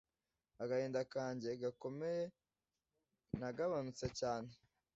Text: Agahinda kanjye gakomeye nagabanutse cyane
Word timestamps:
Agahinda 0.63 1.01
kanjye 1.13 1.49
gakomeye 1.61 2.23
nagabanutse 3.39 4.05
cyane 4.19 4.49